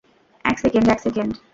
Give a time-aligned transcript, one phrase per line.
[0.45, 1.31] এক সেকেন্ড, এক সেকেন্ড।